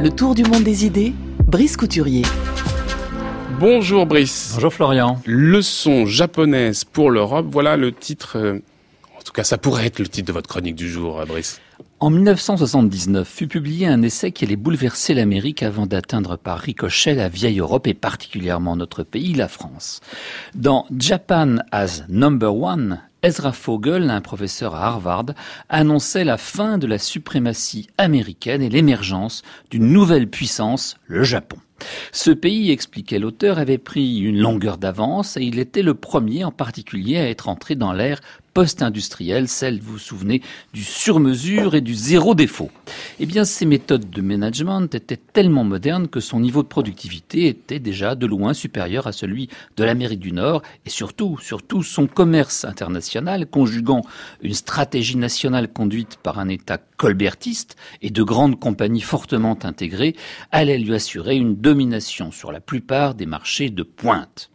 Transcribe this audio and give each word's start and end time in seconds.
Le 0.00 0.10
tour 0.10 0.34
du 0.34 0.44
monde 0.44 0.62
des 0.62 0.84
idées, 0.84 1.14
Brice 1.46 1.76
Couturier. 1.76 2.22
Bonjour 3.58 4.06
Brice. 4.06 4.52
Bonjour 4.54 4.72
Florian. 4.72 5.20
Leçon 5.24 6.06
japonaise 6.06 6.84
pour 6.84 7.10
l'Europe, 7.10 7.46
voilà 7.50 7.76
le 7.76 7.92
titre. 7.92 8.36
euh, 8.38 8.58
En 9.18 9.22
tout 9.22 9.32
cas, 9.32 9.44
ça 9.44 9.56
pourrait 9.58 9.86
être 9.86 9.98
le 9.98 10.06
titre 10.08 10.28
de 10.28 10.32
votre 10.32 10.48
chronique 10.48 10.76
du 10.76 10.88
jour, 10.90 11.20
euh, 11.20 11.24
Brice. 11.24 11.60
En 11.98 12.10
1979 12.10 13.26
fut 13.26 13.48
publié 13.48 13.86
un 13.86 14.02
essai 14.02 14.30
qui 14.32 14.44
allait 14.44 14.56
bouleverser 14.56 15.14
l'Amérique 15.14 15.62
avant 15.62 15.86
d'atteindre 15.86 16.36
par 16.36 16.58
ricochet 16.58 17.14
la 17.14 17.28
vieille 17.30 17.60
Europe 17.60 17.86
et 17.86 17.94
particulièrement 17.94 18.76
notre 18.76 19.02
pays, 19.02 19.32
la 19.32 19.48
France. 19.48 20.00
Dans 20.54 20.86
Japan 20.98 21.56
as 21.72 22.02
Number 22.08 22.54
One, 22.54 23.00
Ezra 23.26 23.50
Fogel, 23.50 24.08
un 24.08 24.20
professeur 24.20 24.76
à 24.76 24.86
Harvard, 24.86 25.26
annonçait 25.68 26.22
la 26.22 26.36
fin 26.36 26.78
de 26.78 26.86
la 26.86 26.96
suprématie 26.96 27.88
américaine 27.98 28.62
et 28.62 28.68
l'émergence 28.68 29.42
d'une 29.68 29.90
nouvelle 29.90 30.30
puissance, 30.30 30.96
le 31.08 31.24
Japon. 31.24 31.58
Ce 32.12 32.30
pays, 32.30 32.70
expliquait 32.70 33.18
l'auteur, 33.18 33.58
avait 33.58 33.78
pris 33.78 34.20
une 34.20 34.38
longueur 34.38 34.78
d'avance 34.78 35.36
et 35.36 35.42
il 35.42 35.58
était 35.58 35.82
le 35.82 35.94
premier 35.94 36.44
en 36.44 36.52
particulier 36.52 37.18
à 37.18 37.28
être 37.28 37.48
entré 37.48 37.74
dans 37.74 37.92
l'ère 37.92 38.20
post-industrielle, 38.56 39.48
celle, 39.48 39.80
vous 39.80 39.92
vous 39.92 39.98
souvenez, 39.98 40.40
du 40.72 40.82
sur-mesure 40.82 41.74
et 41.74 41.82
du 41.82 41.94
zéro 41.94 42.34
défaut. 42.34 42.70
Eh 43.20 43.26
bien, 43.26 43.44
ces 43.44 43.66
méthodes 43.66 44.08
de 44.08 44.22
management 44.22 44.94
étaient 44.94 45.18
tellement 45.18 45.62
modernes 45.62 46.08
que 46.08 46.20
son 46.20 46.40
niveau 46.40 46.62
de 46.62 46.68
productivité 46.68 47.48
était 47.48 47.80
déjà 47.80 48.14
de 48.14 48.24
loin 48.24 48.54
supérieur 48.54 49.06
à 49.06 49.12
celui 49.12 49.50
de 49.76 49.84
l'Amérique 49.84 50.20
du 50.20 50.32
Nord 50.32 50.62
et 50.86 50.90
surtout, 50.90 51.36
surtout 51.38 51.82
son 51.82 52.06
commerce 52.06 52.64
international 52.64 53.46
conjuguant 53.46 54.00
une 54.40 54.54
stratégie 54.54 55.18
nationale 55.18 55.70
conduite 55.70 56.16
par 56.22 56.38
un 56.38 56.48
État 56.48 56.78
colbertiste 56.96 57.76
et 58.02 58.10
de 58.10 58.22
grandes 58.22 58.58
compagnies 58.58 59.00
fortement 59.00 59.58
intégrées 59.62 60.16
allait 60.52 60.78
lui 60.78 60.94
assurer 60.94 61.36
une 61.36 61.56
domination 61.56 62.30
sur 62.30 62.52
la 62.52 62.60
plupart 62.60 63.14
des 63.14 63.26
marchés 63.26 63.70
de 63.70 63.82
pointe. 63.82 64.50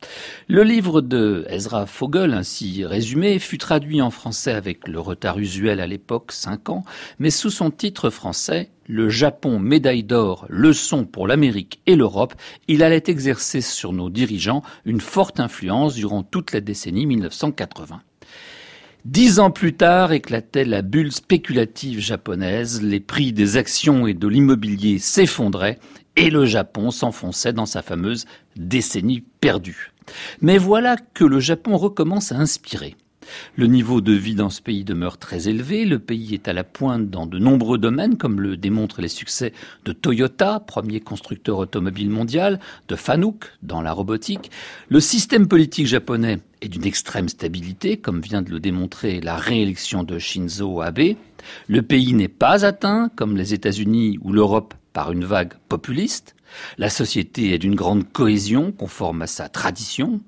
Le 0.47 0.63
livre 0.63 1.01
de 1.01 1.45
Ezra 1.49 1.85
Fogel, 1.85 2.33
ainsi 2.33 2.85
résumé, 2.85 3.39
fut 3.39 3.57
traduit 3.57 4.01
en 4.01 4.11
français 4.11 4.53
avec 4.53 4.88
le 4.88 4.99
retard 4.99 5.39
usuel 5.39 5.79
à 5.79 5.88
l'époque, 5.88 6.31
cinq 6.31 6.69
ans, 6.69 6.83
mais 7.19 7.29
sous 7.29 7.49
son 7.49 7.71
titre 7.71 8.09
français, 8.09 8.71
le 8.88 9.09
Japon 9.09 9.59
médaille 9.59 10.03
d'or, 10.03 10.45
leçon 10.49 11.05
pour 11.05 11.27
l'Amérique 11.27 11.79
et 11.85 11.95
l'Europe, 11.95 12.33
il 12.67 12.83
allait 12.83 13.03
exercer 13.07 13.61
sur 13.61 13.94
nos 13.94 14.09
dirigeants 14.09 14.63
une 14.85 15.01
forte 15.01 15.39
influence 15.39 15.95
durant 15.95 16.23
toute 16.23 16.51
la 16.51 16.61
décennie 16.61 17.05
1980. 17.05 18.01
Dix 19.05 19.39
ans 19.39 19.49
plus 19.49 19.73
tard 19.73 20.11
éclatait 20.11 20.63
la 20.63 20.83
bulle 20.83 21.11
spéculative 21.11 21.99
japonaise, 21.99 22.83
les 22.83 22.99
prix 22.99 23.33
des 23.33 23.57
actions 23.57 24.05
et 24.05 24.13
de 24.13 24.27
l'immobilier 24.27 24.99
s'effondraient 24.99 25.80
et 26.16 26.30
le 26.30 26.45
Japon 26.45 26.91
s'enfonçait 26.91 27.52
dans 27.52 27.66
sa 27.66 27.81
fameuse 27.81 28.25
décennie 28.55 29.23
perdue. 29.39 29.91
Mais 30.41 30.59
voilà 30.59 30.97
que 31.16 31.23
le 31.23 31.39
Japon 31.39 31.77
recommence 31.77 32.31
à 32.31 32.35
inspirer. 32.35 32.95
Le 33.55 33.67
niveau 33.67 34.01
de 34.01 34.13
vie 34.13 34.35
dans 34.35 34.49
ce 34.49 34.61
pays 34.61 34.83
demeure 34.83 35.17
très 35.17 35.47
élevé, 35.47 35.85
le 35.85 35.99
pays 35.99 36.33
est 36.33 36.47
à 36.47 36.53
la 36.53 36.63
pointe 36.63 37.09
dans 37.09 37.25
de 37.25 37.39
nombreux 37.39 37.77
domaines, 37.77 38.17
comme 38.17 38.39
le 38.39 38.57
démontrent 38.57 39.01
les 39.01 39.07
succès 39.07 39.53
de 39.85 39.91
Toyota, 39.91 40.59
premier 40.59 40.99
constructeur 40.99 41.57
automobile 41.57 42.09
mondial, 42.09 42.59
de 42.88 42.95
Fanuc 42.95 43.45
dans 43.61 43.81
la 43.81 43.93
robotique. 43.93 44.51
Le 44.89 44.99
système 44.99 45.47
politique 45.47 45.88
japonais 45.88 46.39
est 46.61 46.69
d'une 46.69 46.85
extrême 46.85 47.29
stabilité, 47.29 47.97
comme 47.97 48.21
vient 48.21 48.41
de 48.41 48.51
le 48.51 48.59
démontrer 48.59 49.19
la 49.21 49.35
réélection 49.35 50.03
de 50.03 50.19
Shinzo 50.19 50.81
Abe. 50.81 51.16
Le 51.67 51.81
pays 51.81 52.13
n'est 52.13 52.27
pas 52.27 52.66
atteint, 52.66 53.09
comme 53.16 53.35
les 53.35 53.53
États-Unis 53.53 54.19
ou 54.21 54.31
l'Europe, 54.31 54.73
par 54.93 55.11
une 55.11 55.25
vague 55.25 55.53
populiste. 55.69 56.35
La 56.77 56.89
société 56.89 57.53
est 57.53 57.59
d'une 57.59 57.75
grande 57.75 58.11
cohésion, 58.11 58.71
conforme 58.71 59.21
à 59.21 59.27
sa 59.27 59.49
tradition. 59.49 60.22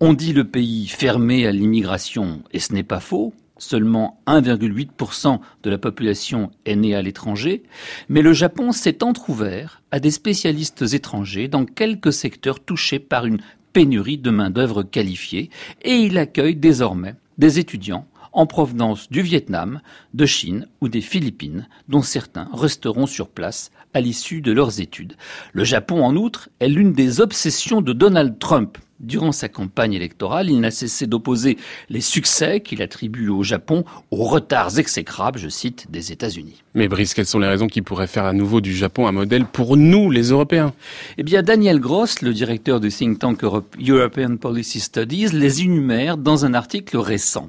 On 0.00 0.12
dit 0.12 0.32
le 0.32 0.44
pays 0.44 0.88
fermé 0.88 1.46
à 1.46 1.52
l'immigration, 1.52 2.42
et 2.52 2.58
ce 2.58 2.72
n'est 2.72 2.82
pas 2.82 2.98
faux. 2.98 3.32
Seulement 3.58 4.20
1,8% 4.26 5.38
de 5.62 5.70
la 5.70 5.78
population 5.78 6.50
est 6.64 6.74
née 6.74 6.96
à 6.96 7.02
l'étranger, 7.02 7.62
mais 8.08 8.20
le 8.20 8.32
Japon 8.32 8.72
s'est 8.72 9.04
entr'ouvert 9.04 9.82
à 9.92 10.00
des 10.00 10.10
spécialistes 10.10 10.82
étrangers 10.92 11.46
dans 11.46 11.64
quelques 11.64 12.12
secteurs 12.12 12.58
touchés 12.58 12.98
par 12.98 13.24
une 13.24 13.40
pénurie 13.72 14.18
de 14.18 14.30
main-d'œuvre 14.30 14.82
qualifiée, 14.82 15.50
et 15.82 15.94
il 15.94 16.18
accueille 16.18 16.56
désormais 16.56 17.14
des 17.38 17.60
étudiants 17.60 18.08
en 18.32 18.46
provenance 18.46 19.08
du 19.08 19.22
Vietnam, 19.22 19.80
de 20.12 20.26
Chine 20.26 20.66
ou 20.80 20.88
des 20.88 21.00
Philippines, 21.00 21.68
dont 21.88 22.02
certains 22.02 22.48
resteront 22.52 23.06
sur 23.06 23.28
place 23.28 23.70
à 23.94 24.00
l'issue 24.00 24.40
de 24.40 24.50
leurs 24.50 24.80
études. 24.80 25.14
Le 25.52 25.62
Japon, 25.62 26.04
en 26.04 26.16
outre, 26.16 26.48
est 26.58 26.68
l'une 26.68 26.92
des 26.92 27.20
obsessions 27.20 27.80
de 27.80 27.92
Donald 27.92 28.40
Trump. 28.40 28.76
Durant 29.00 29.32
sa 29.32 29.48
campagne 29.48 29.92
électorale, 29.92 30.48
il 30.48 30.60
n'a 30.60 30.70
cessé 30.70 31.06
d'opposer 31.06 31.58
les 31.90 32.00
succès 32.00 32.60
qu'il 32.60 32.80
attribue 32.80 33.28
au 33.28 33.42
Japon 33.42 33.84
aux 34.10 34.24
retards 34.24 34.78
exécrables, 34.78 35.38
je 35.38 35.48
cite, 35.48 35.90
des 35.90 36.12
États-Unis. 36.12 36.62
Mais 36.74 36.86
Brice, 36.86 37.12
quelles 37.12 37.26
sont 37.26 37.40
les 37.40 37.48
raisons 37.48 37.66
qui 37.66 37.82
pourraient 37.82 38.06
faire 38.06 38.24
à 38.24 38.32
nouveau 38.32 38.60
du 38.60 38.74
Japon 38.74 39.06
un 39.08 39.12
modèle 39.12 39.46
pour 39.46 39.76
nous, 39.76 40.10
les 40.10 40.30
Européens? 40.30 40.72
Eh 41.18 41.24
bien, 41.24 41.42
Daniel 41.42 41.80
Gross, 41.80 42.22
le 42.22 42.32
directeur 42.32 42.80
du 42.80 42.88
think 42.88 43.18
tank 43.18 43.42
Europe- 43.42 43.76
European 43.84 44.36
Policy 44.36 44.80
Studies, 44.80 45.28
les 45.32 45.62
énumère 45.62 46.16
dans 46.16 46.44
un 46.44 46.54
article 46.54 46.96
récent. 46.96 47.48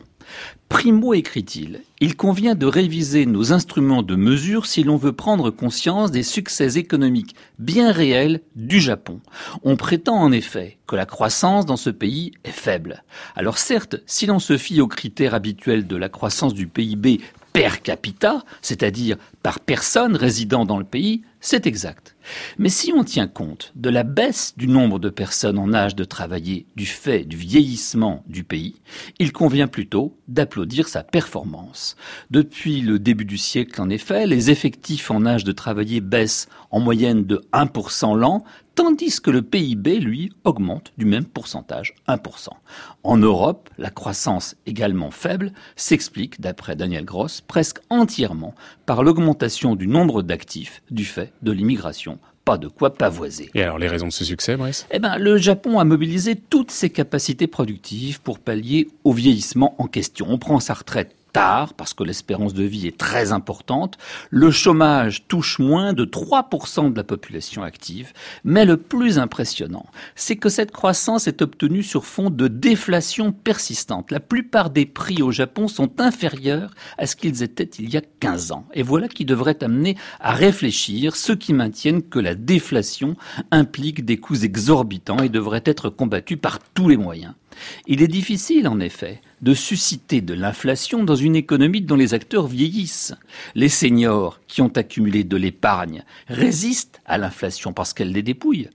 Primo 0.69 1.13
écrit-il, 1.13 1.81
il 2.01 2.16
convient 2.16 2.56
de 2.56 2.66
réviser 2.66 3.25
nos 3.25 3.53
instruments 3.53 4.03
de 4.03 4.16
mesure 4.16 4.66
si 4.66 4.84
l'on 4.84 4.97
veut 4.97 5.13
prendre 5.13 5.51
conscience 5.51 6.12
des 6.12 6.23
succès 6.23 6.78
économiques 6.78 7.35
bien 7.59 7.91
réels 7.91 8.41
du 8.56 8.79
Japon. 8.79 9.19
On 9.63 9.78
prétend 9.78 10.16
en 10.16 10.31
effet 10.31 10.78
que 10.88 10.95
la 10.95 11.06
croissance 11.06 11.66
dans 11.66 11.78
ce 11.78 11.90
pays 11.90 12.31
est 12.44 12.51
faible. 12.51 13.03
Alors 13.35 13.57
certes, 13.57 13.97
si 14.06 14.25
l'on 14.25 14.40
se 14.40 14.57
fie 14.57 14.81
aux 14.81 14.88
critères 14.88 15.34
habituels 15.34 15.88
de 15.88 15.95
la 15.95 16.09
croissance 16.09 16.53
du 16.53 16.68
PIB 16.68 17.22
per 17.53 17.81
capita, 17.81 18.44
c'est-à-dire 18.62 19.16
par 19.41 19.62
personne 19.62 20.18
résidant 20.18 20.66
dans 20.66 20.78
le 20.78 20.84
pays, 20.84 21.22
c'est 21.45 21.67
exact. 21.67 22.16
Mais 22.57 22.69
si 22.69 22.91
on 22.91 23.03
tient 23.03 23.28
compte 23.28 23.72
de 23.75 23.91
la 23.91 24.01
baisse 24.01 24.56
du 24.57 24.67
nombre 24.67 24.97
de 24.97 25.09
personnes 25.09 25.59
en 25.59 25.75
âge 25.75 25.95
de 25.95 26.03
travailler 26.03 26.66
du 26.75 26.88
fait 26.88 27.23
du 27.23 27.38
vieillissement 27.38 28.23
du 28.25 28.44
pays, 28.44 28.81
il 29.19 29.31
convient 29.31 29.67
plutôt 29.67 30.17
d'applaudir 30.28 30.88
sa 30.88 31.03
performance. 31.03 31.97
Depuis 32.31 32.81
le 32.81 32.97
début 32.97 33.25
du 33.25 33.38
siècle, 33.38 33.79
en 33.79 33.91
effet, 33.91 34.25
les 34.25 34.50
effectifs 34.50 35.11
en 35.11 35.23
âge 35.23 35.44
de 35.44 35.51
travailler 35.51 36.01
baissent 36.01 36.47
en 36.72 36.79
moyenne 36.79 37.25
de 37.25 37.41
1% 37.53 38.17
l'an, 38.17 38.44
tandis 38.75 39.22
que 39.22 39.31
le 39.31 39.41
PIB, 39.41 40.00
lui, 40.00 40.31
augmente 40.44 40.91
du 40.97 41.06
même 41.06 41.25
pourcentage, 41.25 41.95
1%. 42.07 42.50
En 43.03 43.17
Europe, 43.17 43.69
la 43.77 43.89
croissance 43.89 44.56
également 44.66 45.12
faible 45.12 45.53
s'explique, 45.75 46.41
d'après 46.41 46.75
Daniel 46.75 47.06
Gross, 47.06 47.41
presque 47.41 47.79
entièrement 47.89 48.53
par 48.85 49.03
l'augmentation 49.03 49.75
du 49.75 49.88
nombre 49.88 50.22
d'actifs 50.22 50.81
du 50.91 51.06
fait 51.06 51.31
de 51.41 51.51
l'immigration. 51.51 52.19
Pas 52.44 52.57
de 52.59 52.68
quoi 52.68 52.94
pavoiser. 52.94 53.50
Et 53.56 53.63
alors, 53.63 53.79
les 53.79 53.88
raisons 53.88 54.07
de 54.07 54.12
ce 54.12 54.23
succès, 54.23 54.56
Brice 54.56 54.85
Eh 54.91 55.00
ben, 55.00 55.18
le 55.18 55.38
Japon 55.38 55.79
a 55.79 55.84
mobilisé 55.84 56.35
toutes 56.35 56.69
ses 56.69 56.91
capacités 56.91 57.47
productives 57.47 58.22
pour 58.22 58.38
pallier 58.38 58.88
au 59.03 59.13
vieillissement 59.13 59.75
en 59.79 59.88
question. 59.88 60.28
On 60.29 60.38
prend 60.38 60.59
sa 60.59 60.75
retraite 60.75 61.15
tard, 61.35 61.73
parce 61.73 61.94
que 61.94 62.06
l'espérance 62.06 62.53
de 62.53 62.63
vie 62.63 62.88
est 62.88 62.97
très 62.97 63.34
importante. 63.34 63.97
Le 64.29 64.51
chômage 64.51 65.28
touche 65.28 65.59
moins 65.59 65.91
de 65.91 66.06
3% 66.06 66.94
de 66.94 66.96
la 66.96 67.03
population 67.03 67.62
active. 67.62 68.13
Mais 68.46 68.63
le 68.63 68.78
plus 68.78 69.19
impressionnant, 69.19 69.85
c'est 70.16 70.38
que 70.38 70.47
cette 70.47 70.72
croissance 70.72 71.28
est 71.28 71.41
obtenue 71.41 71.84
sur 71.84 72.06
fond 72.06 72.29
de 72.29 72.47
déflation 72.47 73.34
persistante. 73.34 74.12
La 74.12 74.22
plupart 74.22 74.69
des 74.69 74.85
prix 74.85 75.22
au 75.22 75.31
Japon 75.31 75.68
sont 75.68 76.00
inférieurs 76.00 76.72
à 76.97 77.06
ce 77.06 77.18
qu'ils 77.18 77.44
étaient 77.44 77.69
il 77.79 77.94
y 77.94 77.97
a 77.97 78.01
15 78.22 78.53
ans. 78.53 78.66
Et 78.74 78.81
voilà 78.81 79.09
qui 79.09 79.25
devrait 79.25 79.62
amener 79.62 79.98
à 80.21 80.31
réfléchir 80.31 81.18
ceux 81.18 81.36
qui 81.36 81.51
maintiennent 81.51 82.04
que 82.04 82.19
la 82.19 82.36
déflation 82.36 83.18
implique 83.51 84.06
des 84.06 84.21
coûts 84.21 84.42
exorbitants 84.42 85.19
et 85.19 85.27
devrait 85.27 85.63
être 85.65 85.89
combattue 85.89 86.38
par 86.38 86.60
tous 86.60 86.88
les 86.88 86.95
moyens. 86.95 87.33
Il 87.88 88.02
est 88.02 88.07
difficile, 88.07 88.68
en 88.68 88.80
effet, 88.80 89.22
de 89.42 89.54
susciter 89.54 90.22
de 90.22 90.34
l'inflation 90.34 91.04
dans 91.04 91.16
une 91.16 91.36
économie 91.36 91.81
dont 91.81 91.96
les 91.96 92.13
acteurs 92.13 92.48
vieillissent. 92.48 93.13
Les 93.54 93.69
seniors 93.69 94.40
qui 94.48 94.62
ont 94.62 94.72
accumulé 94.75 95.24
de 95.24 95.38
l'épargne 95.38 96.04
résistent 96.28 97.02
à 97.06 97.18
l'inflation 97.18 97.74
parce 97.74 97.94
qu'elle 97.94 98.12
les 98.12 98.24
dépouille. 98.24 98.69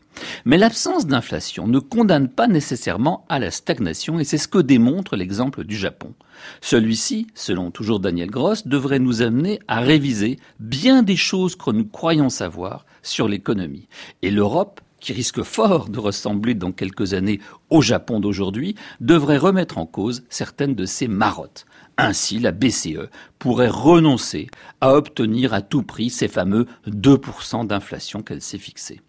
Mais 0.45 0.59
l'absence 0.59 1.07
d'inflation 1.07 1.67
ne 1.67 1.79
condamne 1.79 2.29
pas 2.29 2.47
nécessairement 2.47 3.25
à 3.29 3.39
la 3.39 3.51
stagnation 3.51 4.19
et 4.21 4.25
c'est 4.25 4.39
ce 4.39 4.49
que 4.49 4.59
démontre 4.59 5.17
l'exemple 5.17 5.65
du 5.65 5.77
Japon. 5.77 6.15
Celui-ci, 6.61 7.27
selon 7.35 7.71
toujours 7.71 8.01
Daniel 8.01 8.31
Gross, 8.31 8.67
devrait 8.67 8.99
nous 8.99 9.23
amener 9.23 9.61
à 9.69 9.81
réviser 9.81 10.39
bien 10.59 11.03
des 11.03 11.17
choses 11.17 11.57
que 11.57 11.71
nous 11.71 11.87
croyons 11.87 12.29
savoir 12.29 12.85
sur 13.03 13.29
l'économie. 13.29 13.89
Et 14.23 14.31
l'Europe 14.31 14.81
qui 15.01 15.13
risque 15.13 15.43
fort 15.43 15.89
de 15.89 15.99
ressembler 15.99 16.55
dans 16.55 16.73
quelques 16.73 17.15
années 17.15 17.41
au 17.71 17.83
Japon 17.83 18.21
d'aujourd'hui, 18.21 18.75
devrait 19.01 19.39
remettre 19.39 19.79
en 19.79 19.87
cause 19.87 20.25
certaines 20.29 20.75
de 20.75 20.85
ses 20.85 21.09
marottes. 21.09 21.67
Ainsi, 21.97 22.39
la 22.39 22.53
BCE 22.53 23.09
pourrait 23.39 23.69
renoncer 23.69 24.49
à 24.81 24.95
obtenir 24.95 25.53
à 25.53 25.63
tout 25.63 25.83
prix 25.83 26.11
ces 26.11 26.29
fameux 26.29 26.67
2% 26.87 27.67
d'inflation 27.67 28.23
qu'elle 28.23 28.43
s'est 28.43 28.59
fixés. 28.59 29.01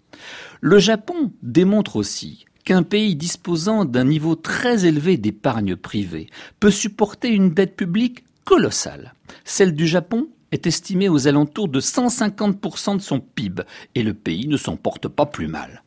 Le 0.59 0.79
Japon 0.79 1.31
démontre 1.41 1.95
aussi 1.95 2.45
qu'un 2.63 2.83
pays 2.83 3.15
disposant 3.15 3.85
d'un 3.85 4.03
niveau 4.03 4.35
très 4.35 4.85
élevé 4.85 5.17
d'épargne 5.17 5.75
privée 5.75 6.27
peut 6.59 6.71
supporter 6.71 7.29
une 7.29 7.53
dette 7.53 7.75
publique 7.75 8.23
colossale. 8.45 9.13
Celle 9.45 9.73
du 9.73 9.87
Japon 9.87 10.27
est 10.51 10.67
estimée 10.67 11.09
aux 11.09 11.27
alentours 11.27 11.67
de 11.67 11.79
150% 11.79 12.97
de 12.97 13.01
son 13.01 13.19
PIB 13.19 13.63
et 13.95 14.03
le 14.03 14.13
pays 14.13 14.47
ne 14.47 14.57
s'en 14.57 14.75
porte 14.75 15.07
pas 15.07 15.25
plus 15.25 15.47
mal. 15.47 15.83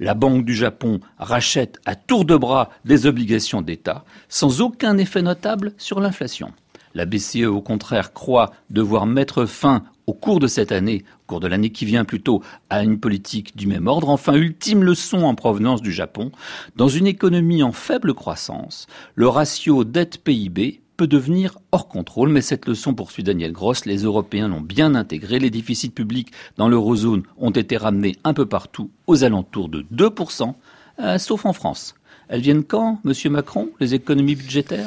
La 0.00 0.14
Banque 0.14 0.44
du 0.44 0.54
Japon 0.54 1.00
rachète 1.18 1.78
à 1.84 1.94
tour 1.94 2.24
de 2.24 2.36
bras 2.36 2.70
des 2.84 3.06
obligations 3.06 3.62
d'État 3.62 4.04
sans 4.28 4.60
aucun 4.60 4.98
effet 4.98 5.22
notable 5.22 5.72
sur 5.76 6.00
l'inflation. 6.00 6.52
La 6.94 7.04
BCE, 7.04 7.44
au 7.44 7.60
contraire, 7.60 8.14
croit 8.14 8.52
devoir 8.70 9.04
mettre 9.04 9.44
fin 9.44 9.84
au 10.06 10.14
cours 10.14 10.38
de 10.38 10.46
cette 10.46 10.72
année, 10.72 11.04
au 11.22 11.26
cours 11.26 11.40
de 11.40 11.46
l'année 11.46 11.70
qui 11.70 11.84
vient 11.84 12.06
plutôt, 12.06 12.42
à 12.70 12.82
une 12.82 12.98
politique 12.98 13.54
du 13.54 13.66
même 13.66 13.86
ordre. 13.86 14.08
Enfin, 14.08 14.34
ultime 14.34 14.82
leçon 14.82 15.24
en 15.24 15.34
provenance 15.34 15.82
du 15.82 15.92
Japon, 15.92 16.32
dans 16.76 16.88
une 16.88 17.06
économie 17.06 17.62
en 17.62 17.72
faible 17.72 18.14
croissance, 18.14 18.86
le 19.14 19.28
ratio 19.28 19.84
dette-PIB 19.84 20.80
peut 20.96 21.06
devenir 21.06 21.58
hors 21.72 21.88
contrôle, 21.88 22.28
mais 22.30 22.40
cette 22.40 22.66
leçon, 22.66 22.94
poursuit 22.94 23.22
Daniel 23.22 23.52
Gross, 23.52 23.86
les 23.86 24.02
Européens 24.02 24.48
l'ont 24.48 24.60
bien 24.60 24.94
intégré. 24.94 25.38
Les 25.38 25.50
déficits 25.50 25.90
publics 25.90 26.32
dans 26.56 26.68
l'eurozone 26.68 27.22
ont 27.38 27.50
été 27.50 27.76
ramenés 27.76 28.16
un 28.24 28.34
peu 28.34 28.46
partout 28.46 28.90
aux 29.06 29.24
alentours 29.24 29.68
de 29.68 29.84
2%, 29.94 30.54
euh, 31.00 31.18
sauf 31.18 31.46
en 31.46 31.52
France. 31.52 31.94
Elles 32.28 32.40
viennent 32.40 32.64
quand, 32.64 32.98
Monsieur 33.04 33.30
Macron, 33.30 33.70
les 33.78 33.94
économies 33.94 34.34
budgétaires? 34.34 34.84